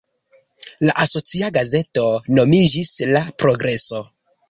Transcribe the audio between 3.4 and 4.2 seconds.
Progreso".